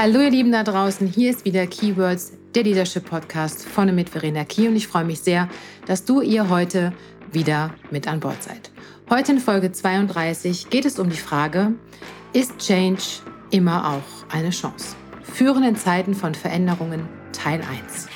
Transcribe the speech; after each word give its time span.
Hallo 0.00 0.20
ihr 0.20 0.30
Lieben 0.30 0.52
da 0.52 0.62
draußen, 0.62 1.08
hier 1.08 1.28
ist 1.28 1.44
wieder 1.44 1.66
Keywords, 1.66 2.32
der 2.54 2.62
Leadership 2.62 3.04
Podcast 3.10 3.66
von 3.66 3.88
und 3.88 3.96
mit 3.96 4.08
Verena 4.08 4.44
Key 4.44 4.68
und 4.68 4.76
ich 4.76 4.86
freue 4.86 5.04
mich 5.04 5.18
sehr, 5.18 5.48
dass 5.86 6.04
du 6.04 6.20
ihr 6.20 6.48
heute 6.48 6.92
wieder 7.32 7.74
mit 7.90 8.06
an 8.06 8.20
Bord 8.20 8.40
seid. 8.40 8.70
Heute 9.10 9.32
in 9.32 9.40
Folge 9.40 9.72
32 9.72 10.70
geht 10.70 10.84
es 10.84 11.00
um 11.00 11.10
die 11.10 11.16
Frage, 11.16 11.72
ist 12.32 12.58
Change 12.58 13.02
immer 13.50 13.90
auch 13.90 14.32
eine 14.32 14.50
Chance? 14.50 14.94
Führen 15.24 15.64
in 15.64 15.74
Zeiten 15.74 16.14
von 16.14 16.32
Veränderungen 16.32 17.08
Teil 17.32 17.60
1. 17.60 18.06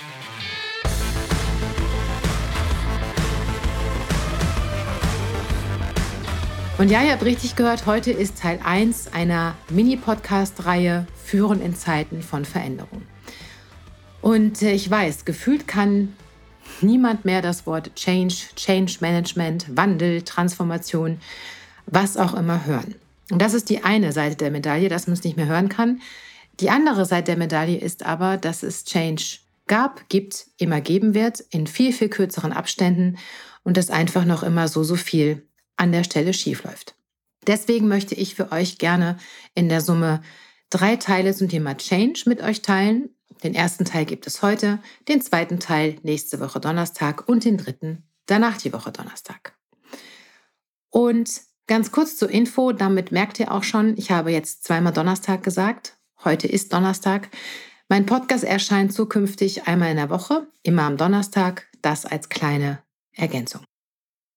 Und 6.83 6.91
ja, 6.91 7.01
ihr 7.01 7.13
habt 7.13 7.25
richtig 7.25 7.55
gehört, 7.55 7.87
heute 7.87 8.11
ist 8.11 8.41
Teil 8.41 8.59
1 8.65 9.13
einer 9.13 9.55
Mini-Podcast-Reihe 9.71 11.07
Führen 11.15 11.63
in 11.63 11.77
Zeiten 11.77 12.23
von 12.23 12.45
Veränderung. 12.45 13.03
Und 14.21 14.63
äh, 14.63 14.73
ich 14.73 14.91
weiß, 14.91 15.25
gefühlt 15.25 15.69
kann 15.69 16.17
niemand 16.81 17.25
mehr 17.25 17.41
das 17.41 17.67
Wort 17.67 17.95
Change, 17.95 18.35
Change 18.57 18.97
Management, 18.99 19.77
Wandel, 19.77 20.23
Transformation, 20.23 21.21
was 21.87 22.17
auch 22.17 22.35
immer 22.35 22.67
hören. 22.67 22.97
Und 23.31 23.41
das 23.41 23.55
ist 23.55 23.71
die 23.71 23.85
eine 23.85 24.11
Seite 24.11 24.35
der 24.35 24.51
Medaille, 24.51 24.89
dass 24.89 25.07
man 25.07 25.15
es 25.15 25.23
nicht 25.23 25.37
mehr 25.37 25.47
hören 25.47 25.69
kann. 25.69 26.01
Die 26.59 26.71
andere 26.71 27.05
Seite 27.05 27.27
der 27.27 27.37
Medaille 27.37 27.79
ist 27.79 28.05
aber, 28.05 28.39
dass 28.39 28.65
es 28.65 28.83
Change 28.83 29.39
gab, 29.69 30.09
gibt, 30.09 30.47
immer 30.59 30.81
geben 30.81 31.15
wird, 31.15 31.45
in 31.51 31.69
viel, 31.69 31.93
viel 31.93 32.09
kürzeren 32.09 32.53
Abständen 32.53 33.19
und 33.63 33.77
dass 33.77 33.89
einfach 33.89 34.25
noch 34.25 34.43
immer 34.43 34.67
so, 34.67 34.83
so 34.83 34.97
viel 34.97 35.47
an 35.77 35.93
der 35.93 36.05
Stelle 36.05 36.33
schiefläuft. 36.33 36.95
Deswegen 37.47 37.89
möchte 37.89 38.15
ich 38.15 38.35
für 38.35 38.53
euch 38.53 38.79
gerne 38.79 39.19
in 39.55 39.69
der 39.69 39.81
Summe 39.81 40.23
drei 40.71 40.97
Teile 40.97 41.35
zum 41.35 41.49
Thema 41.49 41.77
Change 41.77 42.23
mit 42.27 42.41
euch 42.41 42.63
teilen. 42.63 43.11
Den 43.43 43.55
ersten 43.55 43.85
Teil 43.85 44.05
gibt 44.05 44.27
es 44.27 44.43
heute, 44.43 44.79
den 45.09 45.21
zweiten 45.21 45.59
Teil 45.59 45.97
nächste 46.03 46.39
Woche 46.41 46.61
Donnerstag 46.61 47.29
und 47.29 47.45
den 47.45 47.57
dritten 47.57 48.05
danach 48.27 48.57
die 48.57 48.73
Woche 48.73 48.93
Donnerstag. 48.93 49.55
Und 50.91 51.41
ganz 51.67 51.91
kurz 51.91 52.17
zur 52.17 52.31
Info, 52.31 52.73
damit 52.73 53.13
merkt 53.13 53.41
ihr 53.41 53.53
auch 53.53 53.65
schon, 53.65 53.97
ich 53.97 54.11
habe 54.11 54.31
jetzt 54.31 54.65
zweimal 54.65 54.93
Donnerstag 54.93 55.43
gesagt. 55.43 55.97
Heute 56.25 56.47
ist 56.47 56.73
Donnerstag. 56.73 57.29
Mein 57.89 58.07
Podcast 58.07 58.45
erscheint 58.45 58.93
zukünftig 58.93 59.67
einmal 59.67 59.91
in 59.91 59.97
der 59.97 60.11
Woche, 60.11 60.47
immer 60.63 60.83
am 60.83 60.97
Donnerstag, 60.97 61.67
das 61.83 62.07
als 62.07 62.29
kleine 62.29 62.79
Ergänzung. 63.13 63.63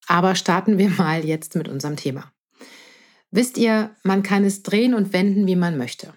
Aber 0.08 0.36
starten 0.36 0.78
wir 0.78 0.90
mal 0.90 1.26
jetzt 1.26 1.56
mit 1.56 1.68
unserem 1.68 1.96
Thema. 1.96 2.32
Wisst 3.32 3.58
ihr, 3.58 3.96
man 4.04 4.24
kann 4.24 4.46
es 4.46 4.64
drehen 4.64 4.94
und 4.94 5.12
wenden, 5.14 5.48
wie 5.48 5.56
man 5.56 5.78
möchte. 5.78 6.14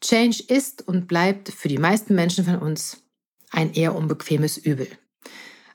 Change 0.00 0.42
ist 0.48 0.86
und 0.86 1.06
bleibt 1.06 1.50
für 1.50 1.68
die 1.68 1.78
meisten 1.78 2.14
Menschen 2.14 2.44
von 2.44 2.56
uns 2.56 3.02
ein 3.50 3.72
eher 3.72 3.94
unbequemes 3.94 4.56
Übel. 4.56 4.88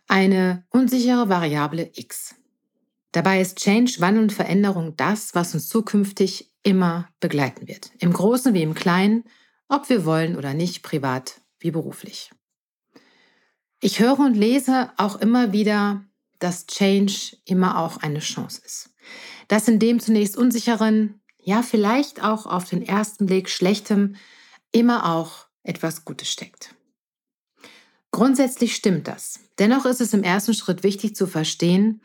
Eine 0.08 0.66
unsichere 0.70 1.30
Variable 1.30 1.92
X. 1.94 2.36
Dabei 3.12 3.40
ist 3.40 3.58
Change, 3.60 3.98
Wandel 4.00 4.24
und 4.24 4.34
Veränderung 4.34 4.98
das, 4.98 5.36
was 5.36 5.54
uns 5.54 5.70
zukünftig 5.70 6.52
immer 6.64 7.08
begleiten 7.20 7.68
wird. 7.68 7.92
Im 8.00 8.12
Großen 8.12 8.54
wie 8.54 8.64
im 8.64 8.74
Kleinen, 8.74 9.24
ob 9.70 9.88
wir 9.90 10.04
wollen 10.04 10.36
oder 10.36 10.54
nicht, 10.54 10.84
privat 10.84 11.42
wie 11.60 11.72
beruflich. 11.72 12.32
Ich 13.80 14.00
höre 14.00 14.20
und 14.20 14.36
lese 14.36 14.92
auch 14.98 15.16
immer 15.16 15.54
wieder 15.54 16.04
dass 16.40 16.68
Change 16.68 17.38
immer 17.46 17.80
auch 17.80 17.98
eine 17.98 18.20
Chance 18.20 18.62
ist. 18.66 18.90
Dass 19.48 19.68
in 19.68 19.80
dem 19.80 20.00
zunächst 20.00 20.38
unsicheren, 20.38 21.22
ja 21.38 21.62
vielleicht 21.62 22.24
auch 22.24 22.46
auf 22.46 22.66
den 22.66 22.82
ersten 22.82 23.26
Blick 23.26 23.50
schlechtem, 23.50 24.16
immer 24.72 25.14
auch 25.14 25.48
etwas 25.64 26.06
Gutes 26.06 26.30
steckt. 26.30 26.76
Grundsätzlich 28.12 28.76
stimmt 28.76 29.08
das. 29.08 29.40
Dennoch 29.60 29.86
ist 29.86 30.02
es 30.02 30.14
im 30.14 30.24
ersten 30.24 30.54
Schritt 30.54 30.84
wichtig 30.84 31.16
zu 31.16 31.28
verstehen, 31.28 32.02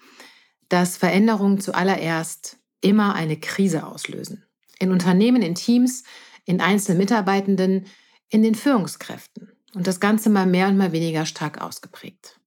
dass 0.69 0.97
Veränderungen 0.97 1.60
zuallererst 1.60 2.59
immer 2.81 3.15
eine 3.15 3.38
Krise 3.38 3.87
auslösen. 3.87 4.44
In 4.78 4.91
Unternehmen, 4.91 5.43
in 5.43 5.55
Teams, 5.55 6.05
in 6.44 6.60
einzelnen 6.60 6.99
Mitarbeitenden, 6.99 7.87
in 8.28 8.43
den 8.43 8.55
Führungskräften. 8.55 9.53
Und 9.75 9.87
das 9.87 10.00
Ganze 10.00 10.31
mal 10.31 10.47
mehr 10.47 10.69
und 10.69 10.76
mal 10.76 10.93
weniger 10.93 11.26
stark 11.26 11.60
ausgeprägt. 11.60 12.40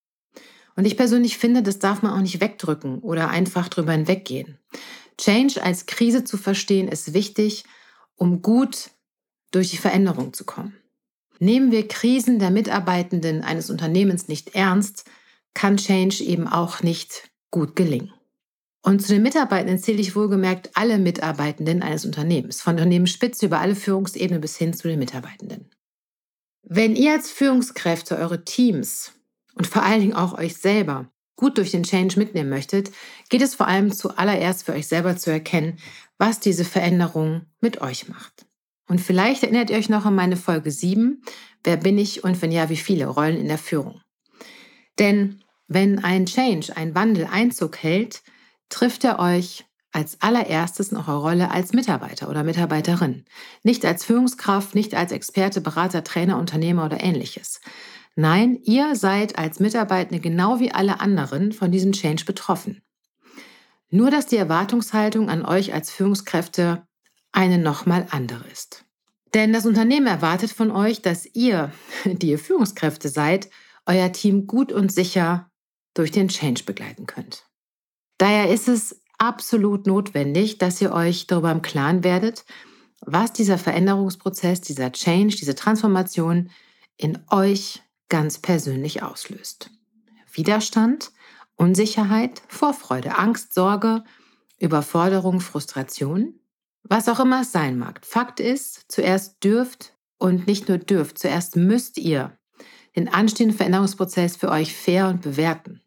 Und 0.75 0.85
ich 0.85 0.97
persönlich 0.97 1.37
finde, 1.37 1.61
das 1.61 1.79
darf 1.79 2.01
man 2.01 2.13
auch 2.13 2.21
nicht 2.21 2.41
wegdrücken 2.41 2.99
oder 2.99 3.29
einfach 3.29 3.69
drüber 3.69 3.91
hinweggehen. 3.91 4.57
Change 5.17 5.61
als 5.63 5.85
Krise 5.85 6.23
zu 6.23 6.37
verstehen 6.37 6.87
ist 6.87 7.13
wichtig, 7.13 7.65
um 8.15 8.41
gut 8.41 8.89
durch 9.51 9.69
die 9.69 9.77
Veränderung 9.77 10.33
zu 10.33 10.45
kommen. 10.45 10.75
Nehmen 11.39 11.71
wir 11.71 11.87
Krisen 11.87 12.39
der 12.39 12.51
Mitarbeitenden 12.51 13.43
eines 13.43 13.69
Unternehmens 13.69 14.27
nicht 14.27 14.55
ernst, 14.55 15.05
kann 15.53 15.77
Change 15.77 16.23
eben 16.23 16.47
auch 16.47 16.81
nicht 16.81 17.29
gut 17.51 17.75
gelingen. 17.75 18.13
Und 18.81 19.01
zu 19.01 19.13
den 19.13 19.23
Mitarbeitenden 19.23 19.79
zähle 19.79 20.01
ich 20.01 20.15
wohlgemerkt 20.15 20.71
alle 20.73 20.97
Mitarbeitenden 20.97 21.81
eines 21.81 22.05
Unternehmens, 22.05 22.61
von 22.61 22.73
Unternehmensspitze 22.73 23.45
über 23.45 23.59
alle 23.59 23.75
Führungsebenen 23.75 24.41
bis 24.41 24.57
hin 24.57 24.73
zu 24.73 24.87
den 24.87 24.99
Mitarbeitenden. 24.99 25.69
Wenn 26.63 26.95
ihr 26.95 27.13
als 27.13 27.29
Führungskräfte 27.29 28.17
eure 28.17 28.43
Teams 28.43 29.13
und 29.53 29.67
vor 29.67 29.83
allen 29.83 30.01
Dingen 30.01 30.13
auch 30.13 30.37
euch 30.37 30.55
selber 30.55 31.09
gut 31.35 31.57
durch 31.57 31.71
den 31.71 31.83
Change 31.83 32.17
mitnehmen 32.19 32.49
möchtet, 32.49 32.91
geht 33.29 33.41
es 33.41 33.55
vor 33.55 33.67
allem 33.67 33.91
zuallererst 33.91 34.63
für 34.63 34.73
euch 34.73 34.87
selber 34.87 35.17
zu 35.17 35.31
erkennen, 35.31 35.77
was 36.17 36.39
diese 36.39 36.65
Veränderung 36.65 37.47
mit 37.59 37.81
euch 37.81 38.07
macht. 38.07 38.45
Und 38.87 39.01
vielleicht 39.01 39.43
erinnert 39.43 39.69
ihr 39.69 39.77
euch 39.77 39.89
noch 39.89 40.05
an 40.05 40.15
meine 40.15 40.37
Folge 40.37 40.71
7, 40.71 41.23
wer 41.63 41.77
bin 41.77 41.97
ich 41.97 42.23
und 42.23 42.41
wenn 42.41 42.51
ja, 42.51 42.69
wie 42.69 42.77
viele 42.77 43.07
Rollen 43.07 43.37
in 43.37 43.47
der 43.47 43.57
Führung. 43.57 44.01
Denn 44.99 45.43
wenn 45.67 46.03
ein 46.03 46.25
Change, 46.25 46.75
ein 46.75 46.93
Wandel 46.93 47.27
Einzug 47.31 47.77
hält, 47.77 48.21
trifft 48.69 49.03
er 49.03 49.19
euch 49.19 49.65
als 49.91 50.21
allererstes 50.21 50.91
in 50.91 50.97
eurer 50.97 51.19
Rolle 51.19 51.51
als 51.51 51.71
Mitarbeiter 51.73 52.29
oder 52.29 52.43
Mitarbeiterin. 52.43 53.25
Nicht 53.61 53.85
als 53.85 54.03
Führungskraft, 54.03 54.75
nicht 54.75 54.95
als 54.95 55.11
Experte, 55.11 55.61
Berater, 55.61 56.03
Trainer, 56.03 56.37
Unternehmer 56.37 56.85
oder 56.85 57.01
ähnliches, 57.01 57.61
Nein, 58.15 58.59
ihr 58.63 58.95
seid 58.95 59.37
als 59.37 59.59
Mitarbeitende 59.59 60.19
genau 60.19 60.59
wie 60.59 60.71
alle 60.71 60.99
anderen 60.99 61.51
von 61.51 61.71
diesem 61.71 61.93
Change 61.93 62.25
betroffen. 62.25 62.81
Nur 63.89 64.11
dass 64.11 64.27
die 64.27 64.37
Erwartungshaltung 64.37 65.29
an 65.29 65.45
euch 65.45 65.73
als 65.73 65.91
Führungskräfte 65.91 66.87
eine 67.31 67.57
nochmal 67.57 68.07
andere 68.11 68.47
ist. 68.51 68.85
Denn 69.33 69.51
das 69.51 69.65
Unternehmen 69.65 70.07
erwartet 70.07 70.51
von 70.51 70.71
euch, 70.71 71.01
dass 71.01 71.25
ihr, 71.33 71.71
die 72.05 72.29
ihr 72.29 72.39
Führungskräfte 72.39 73.09
seid, 73.09 73.49
euer 73.85 74.11
Team 74.11 74.47
gut 74.47 74.71
und 74.71 74.91
sicher 74.91 75.49
durch 75.93 76.11
den 76.11 76.27
Change 76.27 76.63
begleiten 76.63 77.07
könnt. 77.07 77.45
Daher 78.17 78.49
ist 78.49 78.67
es 78.67 79.01
absolut 79.17 79.87
notwendig, 79.87 80.57
dass 80.57 80.81
ihr 80.81 80.91
euch 80.91 81.27
darüber 81.27 81.51
im 81.51 81.61
Klaren 81.61 82.03
werdet, 82.03 82.45
was 83.01 83.33
dieser 83.33 83.57
Veränderungsprozess, 83.57 84.61
dieser 84.61 84.91
Change, 84.91 85.35
diese 85.35 85.55
Transformation 85.55 86.49
in 86.97 87.19
euch 87.29 87.82
ganz 88.09 88.39
persönlich 88.39 89.03
auslöst. 89.03 89.69
Widerstand, 90.31 91.11
Unsicherheit, 91.55 92.41
Vorfreude, 92.47 93.17
Angst, 93.17 93.53
Sorge, 93.53 94.03
Überforderung, 94.59 95.39
Frustration, 95.39 96.39
was 96.83 97.07
auch 97.07 97.19
immer 97.19 97.41
es 97.41 97.51
sein 97.51 97.77
mag. 97.77 98.05
Fakt 98.05 98.39
ist, 98.39 98.85
zuerst 98.87 99.43
dürft 99.43 99.93
und 100.17 100.47
nicht 100.47 100.69
nur 100.69 100.77
dürft, 100.77 101.19
zuerst 101.19 101.55
müsst 101.55 101.97
ihr 101.97 102.37
den 102.95 103.09
anstehenden 103.09 103.57
Veränderungsprozess 103.57 104.35
für 104.35 104.49
euch 104.49 104.75
fair 104.75 105.07
und 105.07 105.21
bewerten, 105.21 105.81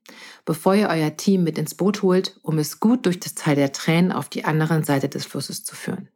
bevor 0.45 0.75
ihr 0.75 0.89
euer 0.89 1.17
Team 1.17 1.45
mit 1.45 1.57
ins 1.59 1.75
Boot 1.75 2.03
holt, 2.03 2.39
um 2.43 2.59
es 2.59 2.81
gut 2.81 3.07
durch 3.07 3.21
das 3.21 3.35
Teil 3.35 3.57
der 3.57 3.73
Tränen 3.73 4.13
auf 4.13 4.29
die 4.29 4.45
andere 4.45 4.83
Seite 4.85 5.09
des 5.09 5.25
Flusses 5.25 5.65
zu 5.65 5.77
führen. 5.77 6.09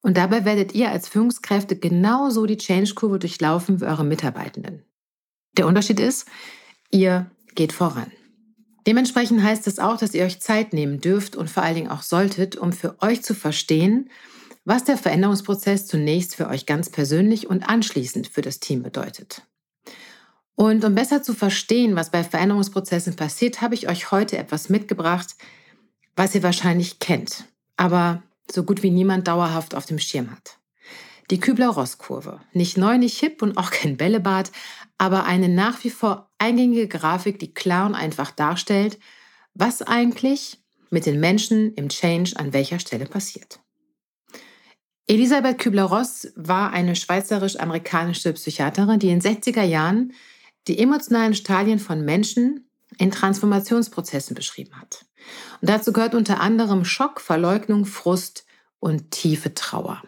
Und 0.00 0.16
dabei 0.16 0.44
werdet 0.44 0.74
ihr 0.74 0.90
als 0.90 1.08
Führungskräfte 1.08 1.76
genauso 1.76 2.46
die 2.46 2.56
Change-Kurve 2.56 3.18
durchlaufen 3.18 3.80
wie 3.80 3.84
eure 3.84 4.04
Mitarbeitenden. 4.04 4.84
Der 5.58 5.66
Unterschied 5.66 6.00
ist, 6.00 6.26
ihr 6.90 7.30
geht 7.54 7.72
voran. 7.72 8.10
Dementsprechend 8.86 9.42
heißt 9.42 9.66
es 9.66 9.78
auch, 9.78 9.98
dass 9.98 10.14
ihr 10.14 10.24
euch 10.24 10.40
Zeit 10.40 10.72
nehmen 10.72 11.00
dürft 11.00 11.36
und 11.36 11.50
vor 11.50 11.62
allen 11.62 11.74
Dingen 11.74 11.90
auch 11.90 12.02
solltet, 12.02 12.56
um 12.56 12.72
für 12.72 13.02
euch 13.02 13.22
zu 13.22 13.34
verstehen, 13.34 14.08
was 14.64 14.84
der 14.84 14.96
Veränderungsprozess 14.96 15.86
zunächst 15.86 16.36
für 16.36 16.48
euch 16.48 16.64
ganz 16.64 16.88
persönlich 16.90 17.50
und 17.50 17.68
anschließend 17.68 18.28
für 18.28 18.40
das 18.40 18.60
Team 18.60 18.82
bedeutet. 18.82 19.42
Und 20.54 20.84
um 20.84 20.94
besser 20.94 21.22
zu 21.22 21.34
verstehen, 21.34 21.96
was 21.96 22.10
bei 22.10 22.24
Veränderungsprozessen 22.24 23.16
passiert, 23.16 23.60
habe 23.60 23.74
ich 23.74 23.88
euch 23.88 24.10
heute 24.10 24.38
etwas 24.38 24.68
mitgebracht, 24.68 25.36
was 26.16 26.34
ihr 26.34 26.42
wahrscheinlich 26.42 26.98
kennt, 26.98 27.44
aber 27.76 28.22
so 28.50 28.62
gut 28.62 28.82
wie 28.82 28.90
niemand 28.90 29.28
dauerhaft 29.28 29.74
auf 29.74 29.86
dem 29.86 29.98
Schirm 29.98 30.30
hat. 30.30 30.57
Die 31.30 31.40
Kübler-Ross-Kurve. 31.40 32.40
Nicht 32.52 32.78
neu, 32.78 32.96
nicht 32.96 33.18
hip 33.18 33.42
und 33.42 33.58
auch 33.58 33.70
kein 33.70 33.96
Bällebad, 33.96 34.50
aber 34.96 35.24
eine 35.24 35.48
nach 35.48 35.84
wie 35.84 35.90
vor 35.90 36.30
eingängige 36.38 36.88
Grafik, 36.88 37.38
die 37.38 37.52
klar 37.52 37.86
und 37.86 37.94
einfach 37.94 38.30
darstellt, 38.30 38.98
was 39.54 39.82
eigentlich 39.82 40.58
mit 40.90 41.04
den 41.04 41.20
Menschen 41.20 41.74
im 41.74 41.90
Change 41.90 42.32
an 42.36 42.52
welcher 42.52 42.78
Stelle 42.78 43.04
passiert. 43.04 43.60
Elisabeth 45.06 45.58
Kübler-Ross 45.58 46.32
war 46.36 46.72
eine 46.72 46.96
schweizerisch-amerikanische 46.96 48.32
Psychiaterin, 48.32 48.98
die 48.98 49.10
in 49.10 49.20
den 49.20 49.36
60er 49.36 49.62
Jahren 49.62 50.12
die 50.66 50.78
emotionalen 50.78 51.34
Stadien 51.34 51.78
von 51.78 52.04
Menschen 52.04 52.70
in 52.98 53.10
Transformationsprozessen 53.10 54.34
beschrieben 54.34 54.78
hat. 54.80 55.04
Und 55.60 55.68
dazu 55.70 55.92
gehört 55.92 56.14
unter 56.14 56.40
anderem 56.40 56.84
Schock, 56.84 57.20
Verleugnung, 57.20 57.84
Frust 57.84 58.46
und 58.80 59.10
tiefe 59.10 59.54
Trauer. 59.54 60.02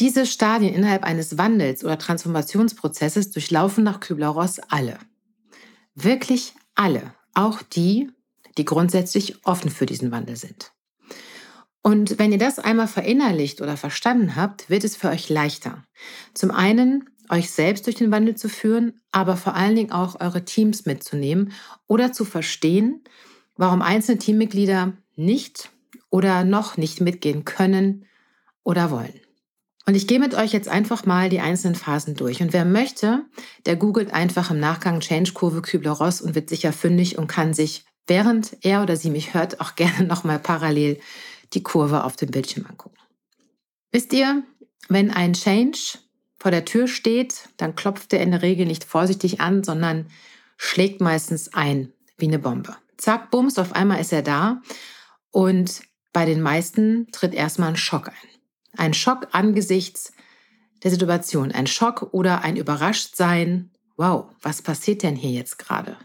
Diese 0.00 0.26
Stadien 0.26 0.74
innerhalb 0.74 1.02
eines 1.02 1.38
Wandels 1.38 1.84
oder 1.84 1.98
Transformationsprozesses 1.98 3.32
durchlaufen 3.32 3.82
nach 3.82 3.98
Kübler-Ross 3.98 4.60
alle. 4.68 4.98
Wirklich 5.94 6.54
alle, 6.76 7.14
auch 7.34 7.62
die, 7.62 8.10
die 8.56 8.64
grundsätzlich 8.64 9.44
offen 9.44 9.70
für 9.70 9.86
diesen 9.86 10.12
Wandel 10.12 10.36
sind. 10.36 10.72
Und 11.82 12.18
wenn 12.18 12.32
ihr 12.32 12.38
das 12.38 12.58
einmal 12.58 12.86
verinnerlicht 12.86 13.60
oder 13.60 13.76
verstanden 13.76 14.36
habt, 14.36 14.70
wird 14.70 14.84
es 14.84 14.94
für 14.94 15.08
euch 15.08 15.28
leichter. 15.28 15.84
Zum 16.34 16.50
einen, 16.50 17.08
euch 17.28 17.50
selbst 17.50 17.86
durch 17.86 17.96
den 17.96 18.10
Wandel 18.10 18.36
zu 18.36 18.48
führen, 18.48 19.00
aber 19.10 19.36
vor 19.36 19.54
allen 19.54 19.74
Dingen 19.74 19.92
auch 19.92 20.20
eure 20.20 20.44
Teams 20.44 20.86
mitzunehmen 20.86 21.52
oder 21.86 22.12
zu 22.12 22.24
verstehen, 22.24 23.02
warum 23.56 23.82
einzelne 23.82 24.18
Teammitglieder 24.18 24.92
nicht 25.16 25.70
oder 26.10 26.44
noch 26.44 26.76
nicht 26.76 27.00
mitgehen 27.00 27.44
können 27.44 28.06
oder 28.62 28.90
wollen. 28.90 29.20
Und 29.88 29.94
ich 29.94 30.06
gehe 30.06 30.18
mit 30.18 30.34
euch 30.34 30.52
jetzt 30.52 30.68
einfach 30.68 31.06
mal 31.06 31.30
die 31.30 31.40
einzelnen 31.40 31.74
Phasen 31.74 32.14
durch. 32.14 32.42
Und 32.42 32.52
wer 32.52 32.66
möchte, 32.66 33.24
der 33.64 33.74
googelt 33.74 34.12
einfach 34.12 34.50
im 34.50 34.60
Nachgang 34.60 35.00
Change-Kurve 35.00 35.62
Kübler-Ross 35.62 36.20
und 36.20 36.34
wird 36.34 36.50
sicher 36.50 36.74
fündig 36.74 37.16
und 37.16 37.26
kann 37.26 37.54
sich, 37.54 37.86
während 38.06 38.54
er 38.60 38.82
oder 38.82 38.96
sie 38.96 39.08
mich 39.08 39.32
hört, 39.32 39.62
auch 39.62 39.74
gerne 39.76 40.04
nochmal 40.04 40.40
parallel 40.40 41.00
die 41.54 41.62
Kurve 41.62 42.04
auf 42.04 42.16
dem 42.16 42.30
Bildschirm 42.30 42.66
angucken. 42.66 42.98
Wisst 43.90 44.12
ihr, 44.12 44.42
wenn 44.90 45.10
ein 45.10 45.32
Change 45.32 45.78
vor 46.38 46.50
der 46.50 46.66
Tür 46.66 46.86
steht, 46.86 47.48
dann 47.56 47.74
klopft 47.74 48.12
er 48.12 48.20
in 48.20 48.32
der 48.32 48.42
Regel 48.42 48.66
nicht 48.66 48.84
vorsichtig 48.84 49.40
an, 49.40 49.64
sondern 49.64 50.08
schlägt 50.58 51.00
meistens 51.00 51.54
ein 51.54 51.94
wie 52.18 52.26
eine 52.26 52.38
Bombe. 52.38 52.76
Zack, 52.98 53.30
bums, 53.30 53.58
auf 53.58 53.72
einmal 53.72 54.02
ist 54.02 54.12
er 54.12 54.20
da. 54.20 54.60
Und 55.30 55.80
bei 56.12 56.26
den 56.26 56.42
meisten 56.42 57.10
tritt 57.10 57.32
erstmal 57.32 57.70
ein 57.70 57.76
Schock 57.76 58.08
ein. 58.08 58.37
Ein 58.78 58.94
Schock 58.94 59.26
angesichts 59.32 60.12
der 60.84 60.92
Situation, 60.92 61.50
ein 61.50 61.66
Schock 61.66 62.10
oder 62.12 62.42
ein 62.42 62.56
Überraschtsein. 62.56 63.72
Wow, 63.96 64.26
was 64.40 64.62
passiert 64.62 65.02
denn 65.02 65.16
hier 65.16 65.32
jetzt 65.32 65.58
gerade? 65.58 65.96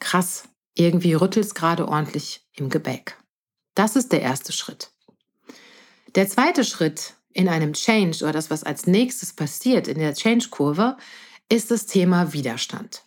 Krass, 0.00 0.44
irgendwie 0.74 1.14
rüttelt 1.14 1.46
es 1.46 1.54
gerade 1.54 1.88
ordentlich 1.88 2.46
im 2.52 2.68
Gebäck. 2.68 3.16
Das 3.74 3.96
ist 3.96 4.12
der 4.12 4.20
erste 4.20 4.52
Schritt. 4.52 4.90
Der 6.14 6.28
zweite 6.28 6.62
Schritt 6.64 7.14
in 7.32 7.48
einem 7.48 7.72
Change 7.72 8.22
oder 8.22 8.32
das, 8.32 8.50
was 8.50 8.64
als 8.64 8.86
nächstes 8.86 9.32
passiert 9.32 9.88
in 9.88 9.98
der 9.98 10.12
Change-Kurve, 10.12 10.98
ist 11.48 11.70
das 11.70 11.86
Thema 11.86 12.34
Widerstand. 12.34 13.02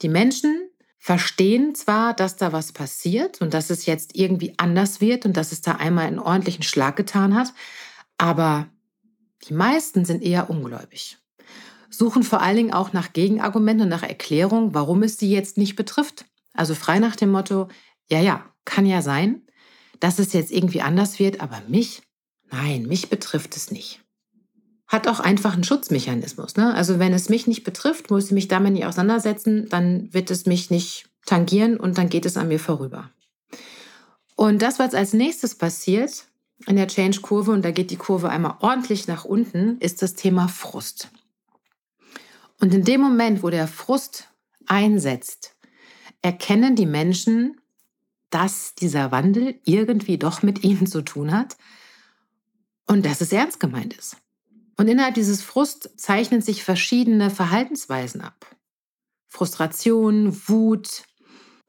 Die 0.00 0.08
Menschen 0.08 0.70
verstehen 0.98 1.74
zwar, 1.74 2.14
dass 2.14 2.36
da 2.36 2.52
was 2.52 2.72
passiert 2.72 3.42
und 3.42 3.52
dass 3.52 3.68
es 3.68 3.84
jetzt 3.84 4.16
irgendwie 4.16 4.54
anders 4.56 5.02
wird 5.02 5.26
und 5.26 5.36
dass 5.36 5.52
es 5.52 5.60
da 5.60 5.72
einmal 5.72 6.06
einen 6.06 6.18
ordentlichen 6.18 6.62
Schlag 6.62 6.96
getan 6.96 7.34
hat, 7.34 7.52
aber 8.20 8.68
die 9.48 9.54
meisten 9.54 10.04
sind 10.04 10.22
eher 10.22 10.50
ungläubig. 10.50 11.16
Suchen 11.88 12.22
vor 12.22 12.42
allen 12.42 12.56
Dingen 12.56 12.72
auch 12.74 12.92
nach 12.92 13.14
Gegenargumenten 13.14 13.84
und 13.84 13.88
nach 13.88 14.02
Erklärungen, 14.02 14.74
warum 14.74 15.02
es 15.02 15.16
sie 15.16 15.30
jetzt 15.30 15.56
nicht 15.56 15.74
betrifft. 15.74 16.26
Also 16.52 16.74
frei 16.74 16.98
nach 16.98 17.16
dem 17.16 17.30
Motto, 17.30 17.68
ja, 18.10 18.20
ja, 18.20 18.44
kann 18.66 18.84
ja 18.84 19.00
sein, 19.00 19.40
dass 20.00 20.18
es 20.18 20.34
jetzt 20.34 20.52
irgendwie 20.52 20.82
anders 20.82 21.18
wird, 21.18 21.40
aber 21.40 21.62
mich, 21.66 22.02
nein, 22.50 22.82
mich 22.82 23.08
betrifft 23.08 23.56
es 23.56 23.70
nicht. 23.70 24.02
Hat 24.86 25.08
auch 25.08 25.20
einfach 25.20 25.54
einen 25.54 25.64
Schutzmechanismus. 25.64 26.56
Ne? 26.56 26.74
Also 26.74 26.98
wenn 26.98 27.14
es 27.14 27.30
mich 27.30 27.46
nicht 27.46 27.64
betrifft, 27.64 28.10
muss 28.10 28.26
ich 28.26 28.32
mich 28.32 28.48
damit 28.48 28.74
nicht 28.74 28.84
auseinandersetzen, 28.84 29.66
dann 29.70 30.12
wird 30.12 30.30
es 30.30 30.44
mich 30.44 30.68
nicht 30.68 31.06
tangieren 31.24 31.78
und 31.78 31.96
dann 31.96 32.10
geht 32.10 32.26
es 32.26 32.36
an 32.36 32.48
mir 32.48 32.60
vorüber. 32.60 33.10
Und 34.36 34.60
das, 34.60 34.78
was 34.78 34.94
als 34.94 35.14
nächstes 35.14 35.54
passiert 35.54 36.26
in 36.66 36.76
der 36.76 36.88
Change-Kurve, 36.88 37.52
und 37.52 37.64
da 37.64 37.70
geht 37.70 37.90
die 37.90 37.96
Kurve 37.96 38.28
einmal 38.28 38.56
ordentlich 38.60 39.06
nach 39.06 39.24
unten, 39.24 39.78
ist 39.78 40.02
das 40.02 40.14
Thema 40.14 40.48
Frust. 40.48 41.10
Und 42.60 42.74
in 42.74 42.84
dem 42.84 43.00
Moment, 43.00 43.42
wo 43.42 43.50
der 43.50 43.66
Frust 43.66 44.28
einsetzt, 44.66 45.56
erkennen 46.22 46.76
die 46.76 46.86
Menschen, 46.86 47.60
dass 48.28 48.74
dieser 48.74 49.10
Wandel 49.10 49.58
irgendwie 49.64 50.18
doch 50.18 50.42
mit 50.42 50.62
ihnen 50.62 50.86
zu 50.86 51.02
tun 51.02 51.32
hat 51.32 51.56
und 52.86 53.04
dass 53.04 53.20
es 53.20 53.32
ernst 53.32 53.58
gemeint 53.58 53.94
ist. 53.94 54.16
Und 54.76 54.88
innerhalb 54.88 55.14
dieses 55.14 55.42
Frust 55.42 55.90
zeichnen 55.96 56.40
sich 56.40 56.64
verschiedene 56.64 57.30
Verhaltensweisen 57.30 58.20
ab. 58.20 58.56
Frustration, 59.26 60.36
Wut, 60.48 61.04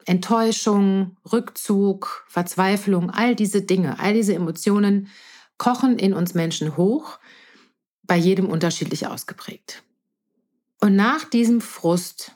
Enttäuschung, 0.06 1.16
Rückzug, 1.30 2.24
Verzweiflung, 2.28 3.10
all 3.10 3.34
diese 3.34 3.62
Dinge, 3.62 3.98
all 3.98 4.14
diese 4.14 4.34
Emotionen 4.34 5.08
kochen 5.58 5.98
in 5.98 6.12
uns 6.14 6.34
Menschen 6.34 6.76
hoch, 6.76 7.18
bei 8.02 8.16
jedem 8.16 8.48
unterschiedlich 8.48 9.06
ausgeprägt. 9.06 9.82
Und 10.80 10.96
nach 10.96 11.24
diesem 11.24 11.60
Frust, 11.60 12.32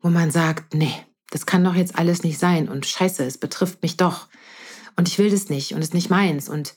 wo 0.00 0.10
man 0.10 0.30
sagt, 0.30 0.74
nee, 0.74 0.94
das 1.30 1.46
kann 1.46 1.64
doch 1.64 1.74
jetzt 1.74 1.98
alles 1.98 2.22
nicht 2.22 2.38
sein 2.38 2.68
und 2.68 2.86
scheiße, 2.86 3.24
es 3.24 3.38
betrifft 3.38 3.82
mich 3.82 3.96
doch 3.96 4.28
und 4.96 5.08
ich 5.08 5.18
will 5.18 5.30
das 5.30 5.48
nicht 5.48 5.72
und 5.72 5.80
es 5.80 5.88
ist 5.88 5.94
nicht 5.94 6.10
meins 6.10 6.48
und 6.48 6.76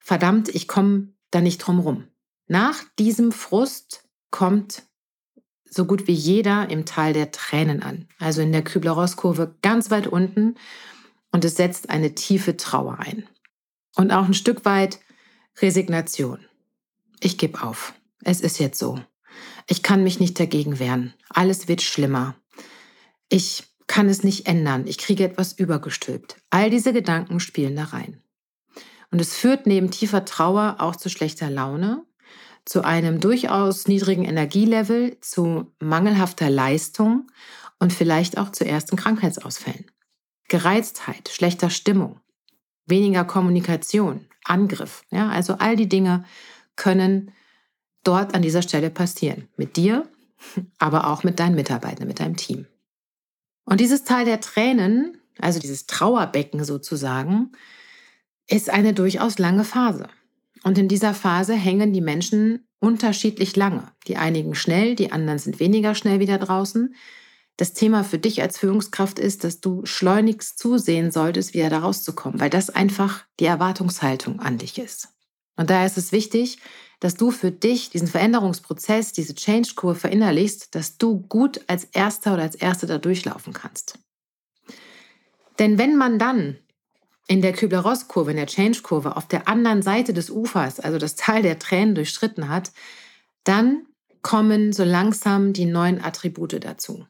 verdammt, 0.00 0.48
ich 0.48 0.68
komme 0.68 1.12
da 1.30 1.40
nicht 1.40 1.58
drum 1.58 1.78
rum. 1.78 2.08
Nach 2.48 2.76
diesem 2.98 3.30
Frust 3.30 4.08
kommt 4.30 4.87
so 5.70 5.84
gut 5.84 6.06
wie 6.06 6.12
jeder 6.12 6.70
im 6.70 6.84
Tal 6.84 7.12
der 7.12 7.30
Tränen 7.30 7.82
an, 7.82 8.06
also 8.18 8.40
in 8.42 8.52
der 8.52 8.62
Kübler-Ross-Kurve 8.62 9.54
ganz 9.62 9.90
weit 9.90 10.06
unten 10.06 10.56
und 11.32 11.44
es 11.44 11.56
setzt 11.56 11.90
eine 11.90 12.14
tiefe 12.14 12.56
Trauer 12.56 12.98
ein. 12.98 13.26
Und 13.96 14.12
auch 14.12 14.24
ein 14.24 14.34
Stück 14.34 14.64
weit 14.64 15.00
Resignation. 15.60 16.38
Ich 17.20 17.36
gebe 17.36 17.62
auf. 17.62 17.94
Es 18.22 18.40
ist 18.40 18.58
jetzt 18.58 18.78
so. 18.78 19.00
Ich 19.66 19.82
kann 19.82 20.02
mich 20.02 20.20
nicht 20.20 20.38
dagegen 20.38 20.78
wehren. 20.78 21.14
Alles 21.28 21.68
wird 21.68 21.82
schlimmer. 21.82 22.36
Ich 23.28 23.64
kann 23.86 24.08
es 24.08 24.22
nicht 24.22 24.46
ändern. 24.46 24.86
Ich 24.86 24.98
kriege 24.98 25.24
etwas 25.24 25.52
übergestülpt. 25.52 26.36
All 26.50 26.70
diese 26.70 26.92
Gedanken 26.92 27.40
spielen 27.40 27.76
da 27.76 27.84
rein. 27.84 28.22
Und 29.10 29.20
es 29.20 29.34
führt 29.34 29.66
neben 29.66 29.90
tiefer 29.90 30.24
Trauer 30.24 30.76
auch 30.78 30.96
zu 30.96 31.08
schlechter 31.08 31.50
Laune, 31.50 32.04
zu 32.68 32.84
einem 32.84 33.18
durchaus 33.18 33.88
niedrigen 33.88 34.26
Energielevel, 34.26 35.18
zu 35.22 35.72
mangelhafter 35.80 36.50
Leistung 36.50 37.26
und 37.78 37.94
vielleicht 37.94 38.36
auch 38.36 38.52
zu 38.52 38.66
ersten 38.66 38.94
Krankheitsausfällen. 38.94 39.86
Gereiztheit, 40.48 41.30
schlechter 41.30 41.70
Stimmung, 41.70 42.20
weniger 42.84 43.24
Kommunikation, 43.24 44.26
Angriff. 44.44 45.02
Ja, 45.10 45.30
also 45.30 45.54
all 45.54 45.76
die 45.76 45.88
Dinge 45.88 46.24
können 46.76 47.32
dort 48.04 48.34
an 48.34 48.42
dieser 48.42 48.60
Stelle 48.60 48.90
passieren. 48.90 49.48
Mit 49.56 49.76
dir, 49.76 50.06
aber 50.78 51.06
auch 51.06 51.24
mit 51.24 51.40
deinen 51.40 51.54
Mitarbeitern, 51.54 52.06
mit 52.06 52.20
deinem 52.20 52.36
Team. 52.36 52.66
Und 53.64 53.80
dieses 53.80 54.04
Teil 54.04 54.26
der 54.26 54.42
Tränen, 54.42 55.16
also 55.38 55.58
dieses 55.58 55.86
Trauerbecken 55.86 56.64
sozusagen, 56.64 57.52
ist 58.46 58.68
eine 58.68 58.92
durchaus 58.92 59.38
lange 59.38 59.64
Phase. 59.64 60.08
Und 60.64 60.78
in 60.78 60.88
dieser 60.88 61.14
Phase 61.14 61.54
hängen 61.54 61.92
die 61.92 62.00
Menschen 62.00 62.66
unterschiedlich 62.80 63.56
lange. 63.56 63.90
Die 64.06 64.16
einigen 64.16 64.54
schnell, 64.54 64.94
die 64.94 65.12
anderen 65.12 65.38
sind 65.38 65.60
weniger 65.60 65.94
schnell 65.94 66.20
wieder 66.20 66.38
draußen. 66.38 66.94
Das 67.56 67.72
Thema 67.72 68.04
für 68.04 68.18
dich 68.18 68.40
als 68.40 68.58
Führungskraft 68.58 69.18
ist, 69.18 69.42
dass 69.42 69.60
du 69.60 69.84
schleunigst 69.84 70.58
zusehen 70.58 71.10
solltest, 71.10 71.54
wieder 71.54 71.70
da 71.70 71.80
rauszukommen, 71.80 72.40
weil 72.40 72.50
das 72.50 72.70
einfach 72.70 73.24
die 73.40 73.46
Erwartungshaltung 73.46 74.40
an 74.40 74.58
dich 74.58 74.78
ist. 74.78 75.08
Und 75.56 75.70
daher 75.70 75.86
ist 75.86 75.98
es 75.98 76.12
wichtig, 76.12 76.58
dass 77.00 77.14
du 77.14 77.30
für 77.30 77.50
dich 77.50 77.90
diesen 77.90 78.08
Veränderungsprozess, 78.08 79.12
diese 79.12 79.34
Change-Kurve 79.34 79.98
verinnerlichst, 79.98 80.74
dass 80.74 80.98
du 80.98 81.20
gut 81.20 81.60
als 81.66 81.84
Erster 81.84 82.34
oder 82.34 82.42
als 82.42 82.54
Erste 82.54 82.86
da 82.86 82.98
durchlaufen 82.98 83.52
kannst. 83.52 83.98
Denn 85.58 85.78
wenn 85.78 85.96
man 85.96 86.18
dann 86.20 86.58
in 87.28 87.42
der 87.42 87.52
Kübler-Ross-Kurve, 87.52 88.32
in 88.32 88.36
der 88.36 88.46
Change-Kurve 88.46 89.16
auf 89.16 89.28
der 89.28 89.46
anderen 89.46 89.82
Seite 89.82 90.12
des 90.12 90.30
Ufers, 90.30 90.80
also 90.80 90.98
das 90.98 91.14
Tal 91.14 91.42
der 91.42 91.60
Tränen 91.60 91.94
durchschritten 91.94 92.48
hat, 92.48 92.72
dann 93.44 93.86
kommen 94.22 94.72
so 94.72 94.82
langsam 94.82 95.52
die 95.52 95.66
neuen 95.66 96.02
Attribute 96.02 96.64
dazu. 96.64 97.06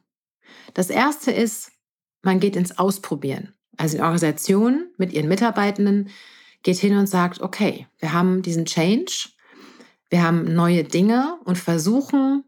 Das 0.75 0.91
erste 0.91 1.31
ist, 1.31 1.71
man 2.21 2.39
geht 2.39 2.55
ins 2.55 2.77
Ausprobieren. 2.77 3.53
Also 3.77 3.97
die 3.97 4.03
Organisation 4.03 4.91
mit 4.97 5.13
ihren 5.13 5.27
Mitarbeitenden 5.27 6.09
geht 6.61 6.77
hin 6.77 6.97
und 6.97 7.07
sagt, 7.07 7.41
okay, 7.41 7.87
wir 7.97 8.13
haben 8.13 8.43
diesen 8.43 8.65
Change 8.65 9.29
wir 10.09 10.23
haben 10.23 10.53
neue 10.53 10.83
Dinge 10.83 11.37
und 11.45 11.57
versuchen, 11.57 12.43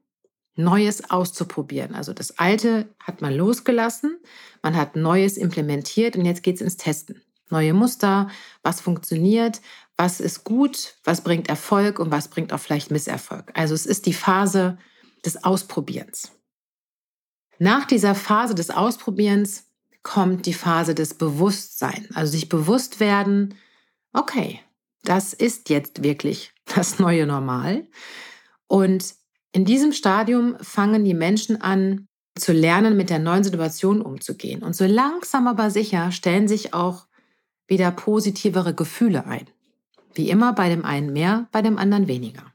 Neues 0.56 1.10
auszuprobieren. 1.10 1.96
Also 1.96 2.13
das 2.13 2.38
Alte 2.38 2.94
hat 3.00 3.22
man 3.22 3.34
losgelassen, 3.34 4.20
man 4.62 4.75
hat 4.75 4.96
Neues 4.96 5.38
implementiert 5.38 6.18
und 6.18 6.25
jetzt 6.25 6.44
geht 6.44 6.56
es 6.56 6.62
ins 6.62 6.78
Testen. 6.78 7.22
Neue 7.51 7.74
Muster, 7.74 8.29
was 8.63 8.81
funktioniert, 8.81 9.62
was 9.98 10.20
ist 10.20 10.43
gut, 10.43 10.96
was 11.03 11.22
bringt 11.22 11.50
Erfolg 11.50 12.00
und 12.00 12.12
was 12.12 12.27
bringt 12.27 12.53
auch 12.53 12.60
vielleicht 12.60 12.91
Misserfolg. 12.91 13.51
Also 13.53 13.74
es 13.74 13.86
ist 13.86 14.05
die 14.05 14.13
Phase 14.13 14.77
des 15.25 15.43
Ausprobierens. 15.43 16.31
Nach 17.60 17.86
dieser 17.86 18.15
Phase 18.15 18.55
des 18.55 18.72
Ausprobierens 18.72 19.65
kommt 20.01 20.48
die 20.48 20.53
Phase 20.53 20.96
des 20.96 21.13
Bewusstseins, 21.13 22.08
also 22.15 22.31
sich 22.31 22.50
bewusst 22.50 23.00
werden, 23.00 23.53
okay, 24.13 24.60
das 25.03 25.34
ist 25.34 25.70
jetzt 25.70 26.03
wirklich 26.03 26.53
das 26.65 27.00
neue 27.00 27.27
Normal. 27.27 27.88
Und 28.67 29.13
in 29.51 29.65
diesem 29.65 29.91
Stadium 29.91 30.58
fangen 30.62 31.03
die 31.03 31.13
Menschen 31.13 31.62
an 31.62 32.08
zu 32.36 32.53
lernen, 32.53 32.96
mit 32.96 33.10
der 33.10 33.20
neuen 33.20 33.43
Situation 33.43 34.01
umzugehen. 34.01 34.63
Und 34.63 34.75
so 34.75 34.86
langsam 34.86 35.48
aber 35.48 35.70
sicher 35.70 36.12
stellen 36.12 36.48
sich 36.48 36.74
auch 36.74 37.08
wieder 37.68 37.91
positivere 37.91 38.74
Gefühle 38.74 39.25
ein. 39.25 39.48
Wie 40.13 40.30
immer 40.30 40.53
bei 40.53 40.70
dem 40.70 40.84
einen 40.84 41.13
mehr, 41.13 41.48
bei 41.51 41.62
dem 41.62 41.77
anderen 41.77 42.08
weniger. 42.08 42.51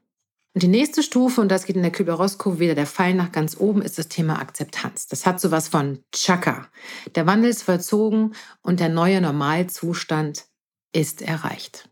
Und 0.57 0.63
die 0.63 0.69
nächste 0.69 1.03
Stufe, 1.03 1.43
und 1.43 1.51
das 1.51 1.67
geht 1.67 1.77
in 1.77 1.83
der 1.83 1.93
Kübler-Ross-Kurve 1.93 2.61
wieder 2.61 2.75
der 2.75 2.87
Pfeil 2.87 3.15
nach 3.15 3.31
ganz 3.31 3.59
oben, 3.59 3.83
ist 3.83 3.99
das 3.99 4.09
Thema 4.09 4.39
Akzeptanz. 4.39 5.07
Das 5.07 5.27
hat 5.27 5.39
sowas 5.39 5.69
von 5.69 6.03
Chaka. 6.13 6.69
Der 7.15 7.27
Wandel 7.27 7.51
ist 7.51 7.63
vollzogen 7.63 8.35
und 8.63 8.81
der 8.81 8.89
neue 8.89 9.21
Normalzustand 9.21 10.47
ist 10.93 11.21
erreicht. 11.21 11.91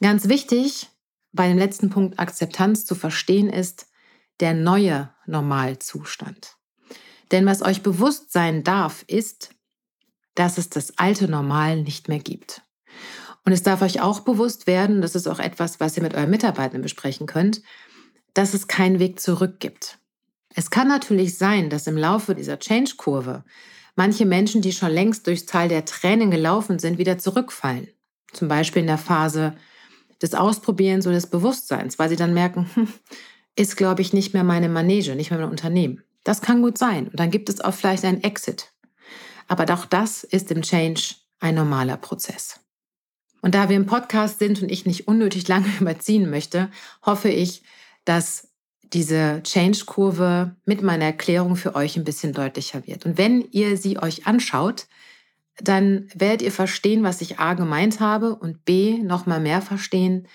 Ganz 0.00 0.28
wichtig 0.28 0.88
bei 1.32 1.46
dem 1.46 1.56
letzten 1.56 1.88
Punkt 1.88 2.18
Akzeptanz 2.18 2.84
zu 2.84 2.96
verstehen 2.96 3.48
ist 3.48 3.86
der 4.40 4.54
neue 4.54 5.10
Normalzustand. 5.26 6.56
Denn 7.30 7.46
was 7.46 7.62
euch 7.62 7.82
bewusst 7.82 8.32
sein 8.32 8.64
darf, 8.64 9.04
ist, 9.06 9.50
dass 10.38 10.56
es 10.56 10.70
das 10.70 10.96
alte 10.98 11.28
Normal 11.28 11.82
nicht 11.82 12.08
mehr 12.08 12.20
gibt. 12.20 12.62
Und 13.44 13.52
es 13.52 13.64
darf 13.64 13.82
euch 13.82 14.00
auch 14.00 14.20
bewusst 14.20 14.66
werden, 14.66 15.02
das 15.02 15.16
ist 15.16 15.26
auch 15.26 15.40
etwas, 15.40 15.80
was 15.80 15.96
ihr 15.96 16.02
mit 16.02 16.14
euren 16.14 16.30
Mitarbeitern 16.30 16.80
besprechen 16.80 17.26
könnt, 17.26 17.62
dass 18.34 18.54
es 18.54 18.68
keinen 18.68 19.00
Weg 19.00 19.18
zurück 19.18 19.58
gibt. 19.58 19.98
Es 20.54 20.70
kann 20.70 20.86
natürlich 20.86 21.38
sein, 21.38 21.70
dass 21.70 21.88
im 21.88 21.96
Laufe 21.96 22.36
dieser 22.36 22.58
Change-Kurve 22.58 23.44
manche 23.96 24.26
Menschen, 24.26 24.62
die 24.62 24.72
schon 24.72 24.92
längst 24.92 25.26
durchs 25.26 25.46
Tal 25.46 25.68
der 25.68 25.84
Tränen 25.84 26.30
gelaufen 26.30 26.78
sind, 26.78 26.98
wieder 26.98 27.18
zurückfallen. 27.18 27.88
Zum 28.32 28.46
Beispiel 28.46 28.82
in 28.82 28.86
der 28.86 28.98
Phase 28.98 29.54
des 30.22 30.34
Ausprobierens 30.34 31.06
oder 31.06 31.16
des 31.16 31.28
Bewusstseins, 31.28 31.98
weil 31.98 32.10
sie 32.10 32.16
dann 32.16 32.34
merken, 32.34 32.70
hm, 32.74 32.88
ist, 33.56 33.76
glaube 33.76 34.02
ich, 34.02 34.12
nicht 34.12 34.34
mehr 34.34 34.44
meine 34.44 34.68
Manege, 34.68 35.16
nicht 35.16 35.30
mehr 35.30 35.40
mein 35.40 35.50
Unternehmen. 35.50 36.04
Das 36.22 36.42
kann 36.42 36.62
gut 36.62 36.78
sein. 36.78 37.08
Und 37.08 37.18
dann 37.18 37.30
gibt 37.30 37.48
es 37.48 37.60
auch 37.60 37.74
vielleicht 37.74 38.04
einen 38.04 38.22
Exit. 38.22 38.72
Aber 39.48 39.72
auch 39.74 39.86
das 39.86 40.24
ist 40.24 40.52
im 40.52 40.62
Change 40.62 41.16
ein 41.40 41.54
normaler 41.54 41.96
Prozess. 41.96 42.60
Und 43.40 43.54
da 43.54 43.68
wir 43.68 43.76
im 43.76 43.86
Podcast 43.86 44.38
sind 44.38 44.62
und 44.62 44.70
ich 44.70 44.86
nicht 44.86 45.08
unnötig 45.08 45.48
lange 45.48 45.68
überziehen 45.80 46.30
möchte, 46.30 46.70
hoffe 47.04 47.28
ich, 47.28 47.62
dass 48.04 48.48
diese 48.92 49.42
Change-Kurve 49.42 50.56
mit 50.64 50.82
meiner 50.82 51.04
Erklärung 51.04 51.56
für 51.56 51.74
euch 51.74 51.96
ein 51.96 52.04
bisschen 52.04 52.32
deutlicher 52.32 52.86
wird. 52.86 53.04
Und 53.04 53.18
wenn 53.18 53.42
ihr 53.50 53.76
sie 53.76 53.98
euch 53.98 54.26
anschaut, 54.26 54.86
dann 55.60 56.08
werdet 56.14 56.42
ihr 56.42 56.52
verstehen, 56.52 57.02
was 57.02 57.20
ich 57.20 57.38
A 57.38 57.54
gemeint 57.54 58.00
habe 58.00 58.34
und 58.34 58.64
B 58.64 58.98
noch 58.98 59.26
mal 59.26 59.40
mehr 59.40 59.60
verstehen, 59.60 60.26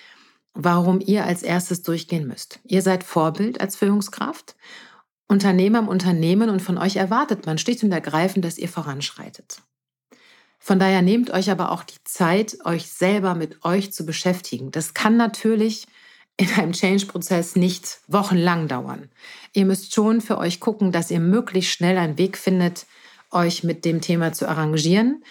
warum 0.53 0.99
ihr 0.99 1.25
als 1.25 1.41
erstes 1.41 1.81
durchgehen 1.81 2.27
müsst. 2.27 2.59
Ihr 2.65 2.81
seid 2.81 3.03
Vorbild 3.03 3.59
als 3.59 3.75
Führungskraft, 3.75 4.55
Unternehmer 5.27 5.79
im 5.79 5.87
Unternehmen 5.87 6.49
und 6.49 6.61
von 6.61 6.77
euch 6.77 6.95
erwartet 6.95 7.45
man 7.45 7.57
schlicht 7.57 7.83
und 7.83 7.91
ergreifend, 7.91 8.45
dass 8.45 8.57
ihr 8.57 8.69
voranschreitet. 8.69 9.61
Von 10.59 10.79
daher 10.79 11.01
nehmt 11.01 11.29
euch 11.31 11.49
aber 11.49 11.71
auch 11.71 11.83
die 11.83 12.01
Zeit, 12.05 12.57
euch 12.65 12.87
selber 12.89 13.35
mit 13.35 13.65
euch 13.65 13.91
zu 13.91 14.05
beschäftigen. 14.05 14.71
Das 14.71 14.93
kann 14.93 15.17
natürlich 15.17 15.87
in 16.37 16.49
einem 16.53 16.71
Change-Prozess 16.71 17.55
nicht 17.55 17.99
wochenlang 18.07 18.67
dauern. 18.67 19.09
Ihr 19.53 19.65
müsst 19.65 19.93
schon 19.93 20.21
für 20.21 20.37
euch 20.37 20.59
gucken, 20.59 20.91
dass 20.91 21.11
ihr 21.11 21.19
möglichst 21.19 21.71
schnell 21.71 21.97
einen 21.97 22.17
Weg 22.17 22.37
findet, 22.37 22.85
euch 23.29 23.63
mit 23.63 23.85
dem 23.85 24.01
Thema 24.01 24.33
zu 24.33 24.47
arrangieren 24.47 25.23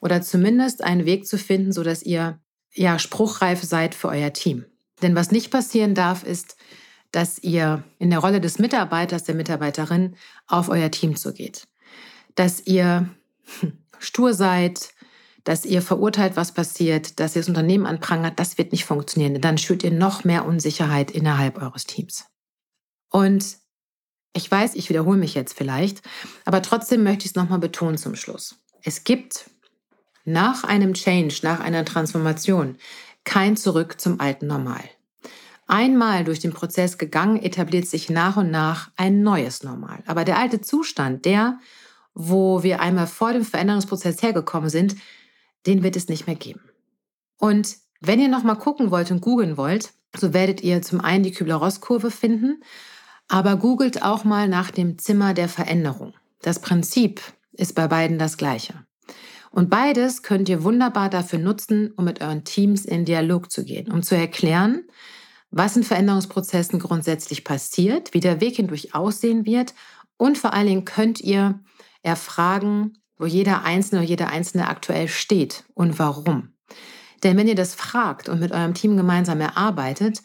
oder 0.00 0.20
zumindest 0.20 0.84
einen 0.84 1.06
Weg 1.06 1.26
zu 1.26 1.38
finden, 1.38 1.72
sodass 1.72 2.02
ihr 2.02 2.38
ja 2.74 2.98
spruchreif 2.98 3.62
seid 3.62 3.94
für 3.94 4.08
euer 4.08 4.32
Team. 4.32 4.66
Denn 5.02 5.14
was 5.14 5.30
nicht 5.30 5.50
passieren 5.50 5.94
darf, 5.94 6.24
ist, 6.24 6.56
dass 7.14 7.38
ihr 7.38 7.84
in 7.98 8.10
der 8.10 8.18
Rolle 8.18 8.40
des 8.40 8.58
Mitarbeiters, 8.58 9.22
der 9.22 9.36
Mitarbeiterin 9.36 10.16
auf 10.48 10.68
euer 10.68 10.90
Team 10.90 11.14
zugeht. 11.14 11.68
Dass 12.34 12.66
ihr 12.66 13.08
stur 14.00 14.34
seid, 14.34 14.92
dass 15.44 15.64
ihr 15.64 15.80
verurteilt, 15.80 16.36
was 16.36 16.52
passiert, 16.52 17.20
dass 17.20 17.36
ihr 17.36 17.42
das 17.42 17.48
Unternehmen 17.48 17.86
anprangert, 17.86 18.40
das 18.40 18.58
wird 18.58 18.72
nicht 18.72 18.84
funktionieren. 18.84 19.40
Dann 19.40 19.58
schürt 19.58 19.84
ihr 19.84 19.92
noch 19.92 20.24
mehr 20.24 20.44
Unsicherheit 20.44 21.12
innerhalb 21.12 21.62
eures 21.62 21.84
Teams. 21.84 22.24
Und 23.10 23.58
ich 24.32 24.50
weiß, 24.50 24.74
ich 24.74 24.88
wiederhole 24.88 25.18
mich 25.18 25.34
jetzt 25.34 25.56
vielleicht, 25.56 26.02
aber 26.44 26.62
trotzdem 26.62 27.04
möchte 27.04 27.26
ich 27.26 27.30
es 27.30 27.36
nochmal 27.36 27.60
betonen 27.60 27.98
zum 27.98 28.16
Schluss. 28.16 28.56
Es 28.82 29.04
gibt 29.04 29.48
nach 30.24 30.64
einem 30.64 30.94
Change, 30.94 31.38
nach 31.42 31.60
einer 31.60 31.84
Transformation 31.84 32.76
kein 33.22 33.56
Zurück 33.56 34.00
zum 34.00 34.18
alten 34.18 34.48
Normal. 34.48 34.82
Einmal 35.66 36.24
durch 36.24 36.40
den 36.40 36.52
Prozess 36.52 36.98
gegangen, 36.98 37.42
etabliert 37.42 37.86
sich 37.86 38.10
nach 38.10 38.36
und 38.36 38.50
nach 38.50 38.90
ein 38.96 39.22
neues 39.22 39.62
Normal. 39.62 40.02
Aber 40.06 40.24
der 40.24 40.38
alte 40.38 40.60
Zustand, 40.60 41.24
der 41.24 41.58
wo 42.14 42.62
wir 42.62 42.80
einmal 42.80 43.06
vor 43.06 43.32
dem 43.32 43.44
Veränderungsprozess 43.44 44.22
hergekommen 44.22 44.70
sind, 44.70 44.96
den 45.66 45.82
wird 45.82 45.96
es 45.96 46.08
nicht 46.08 46.26
mehr 46.26 46.36
geben. 46.36 46.62
Und 47.38 47.76
wenn 48.00 48.20
ihr 48.20 48.28
nochmal 48.28 48.56
gucken 48.56 48.90
wollt 48.90 49.10
und 49.10 49.20
googeln 49.20 49.56
wollt, 49.56 49.92
so 50.16 50.32
werdet 50.32 50.62
ihr 50.62 50.82
zum 50.82 51.00
einen 51.00 51.24
die 51.24 51.32
Kübler-Ross-Kurve 51.32 52.10
finden, 52.10 52.62
aber 53.28 53.56
googelt 53.56 54.02
auch 54.02 54.24
mal 54.24 54.48
nach 54.48 54.70
dem 54.70 54.98
Zimmer 54.98 55.34
der 55.34 55.48
Veränderung. 55.48 56.14
Das 56.42 56.60
Prinzip 56.60 57.20
ist 57.52 57.74
bei 57.74 57.88
beiden 57.88 58.18
das 58.18 58.36
gleiche. 58.36 58.74
Und 59.50 59.70
beides 59.70 60.22
könnt 60.22 60.48
ihr 60.48 60.62
wunderbar 60.62 61.08
dafür 61.08 61.38
nutzen, 61.38 61.92
um 61.96 62.04
mit 62.04 62.20
euren 62.20 62.44
Teams 62.44 62.84
in 62.84 63.04
Dialog 63.04 63.50
zu 63.50 63.64
gehen, 63.64 63.90
um 63.90 64.02
zu 64.02 64.16
erklären, 64.16 64.84
was 65.56 65.76
in 65.76 65.84
Veränderungsprozessen 65.84 66.80
grundsätzlich 66.80 67.44
passiert, 67.44 68.12
wie 68.12 68.20
der 68.20 68.40
Weg 68.40 68.56
hindurch 68.56 68.94
aussehen 68.94 69.46
wird 69.46 69.74
und 70.16 70.36
vor 70.36 70.52
allen 70.52 70.66
Dingen 70.66 70.84
könnt 70.84 71.20
ihr 71.20 71.60
erfragen, 72.02 72.98
wo 73.16 73.26
jeder 73.26 73.62
Einzelne 73.62 74.00
oder 74.00 74.08
jeder 74.08 74.28
Einzelne 74.28 74.66
aktuell 74.66 75.06
steht 75.06 75.64
und 75.74 75.98
warum. 75.98 76.54
Denn 77.22 77.36
wenn 77.36 77.46
ihr 77.46 77.54
das 77.54 77.74
fragt 77.74 78.28
und 78.28 78.40
mit 78.40 78.50
eurem 78.50 78.74
Team 78.74 78.96
gemeinsam 78.96 79.40
erarbeitet, 79.40 80.22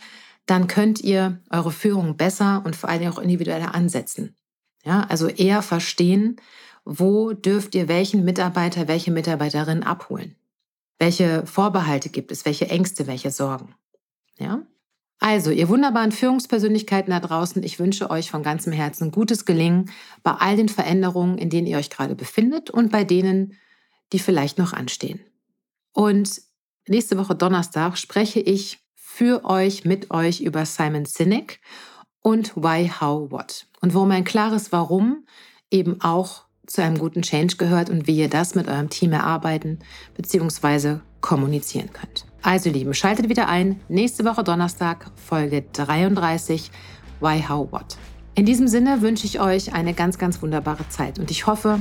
dann 0.47 0.67
könnt 0.67 1.01
ihr 1.01 1.39
eure 1.51 1.71
Führung 1.71 2.17
besser 2.17 2.63
und 2.65 2.75
vor 2.75 2.89
allem 2.89 3.11
auch 3.11 3.19
individueller 3.19 3.75
ansetzen. 3.75 4.35
Ja, 4.83 5.05
also 5.09 5.27
eher 5.27 5.61
verstehen, 5.61 6.37
wo 6.85 7.33
dürft 7.33 7.75
ihr 7.75 7.87
welchen 7.87 8.25
Mitarbeiter, 8.25 8.87
welche 8.87 9.11
Mitarbeiterin 9.11 9.83
abholen? 9.83 10.35
Welche 10.97 11.45
Vorbehalte 11.45 12.09
gibt 12.09 12.31
es? 12.31 12.45
Welche 12.45 12.67
Ängste, 12.67 13.05
welche 13.05 13.29
Sorgen? 13.29 13.75
Ja? 14.39 14.63
Also, 15.19 15.51
ihr 15.51 15.67
wunderbaren 15.67 16.13
Führungspersönlichkeiten 16.13 17.11
da 17.11 17.19
draußen, 17.19 17.61
ich 17.63 17.77
wünsche 17.77 18.09
euch 18.09 18.31
von 18.31 18.41
ganzem 18.41 18.71
Herzen 18.71 19.11
gutes 19.11 19.45
Gelingen 19.45 19.91
bei 20.23 20.31
all 20.31 20.55
den 20.55 20.69
Veränderungen, 20.69 21.37
in 21.37 21.49
denen 21.49 21.67
ihr 21.67 21.77
euch 21.77 21.89
gerade 21.89 22.15
befindet 22.15 22.69
und 22.69 22.91
bei 22.91 23.03
denen, 23.03 23.57
die 24.13 24.19
vielleicht 24.19 24.57
noch 24.57 24.71
anstehen. 24.71 25.19
Und 25.93 26.41
nächste 26.87 27.17
Woche 27.17 27.35
Donnerstag 27.35 27.97
spreche 27.97 28.39
ich 28.39 28.79
für 28.95 29.43
euch, 29.43 29.83
mit 29.83 30.11
euch 30.11 30.39
über 30.39 30.65
Simon 30.65 31.03
Sinek 31.05 31.59
und 32.21 32.55
Why, 32.55 32.89
How, 32.89 33.29
What. 33.29 33.67
Und 33.81 33.93
warum 33.93 34.11
ein 34.11 34.23
klares 34.23 34.71
Warum 34.71 35.25
eben 35.69 35.99
auch 35.99 36.45
zu 36.65 36.81
einem 36.81 36.97
guten 36.97 37.23
Change 37.23 37.57
gehört 37.57 37.89
und 37.89 38.07
wie 38.07 38.17
ihr 38.17 38.29
das 38.29 38.55
mit 38.55 38.67
eurem 38.67 38.89
Team 38.89 39.11
erarbeiten 39.11 39.79
bzw. 40.15 40.99
kommunizieren 41.19 41.91
könnt. 41.91 42.28
Also 42.41 42.69
Lieben, 42.69 42.93
schaltet 42.93 43.27
wieder 43.27 43.49
ein. 43.49 43.81
Nächste 43.89 44.23
Woche 44.23 44.45
Donnerstag, 44.45 45.07
Folge 45.15 45.65
33, 45.73 46.71
Why, 47.19 47.43
How, 47.47 47.69
What. 47.69 47.97
In 48.33 48.45
diesem 48.45 48.69
Sinne 48.69 49.01
wünsche 49.01 49.25
ich 49.25 49.41
euch 49.41 49.73
eine 49.73 49.93
ganz, 49.93 50.17
ganz 50.17 50.41
wunderbare 50.41 50.87
Zeit 50.87 51.19
und 51.19 51.31
ich 51.31 51.47
hoffe, 51.47 51.79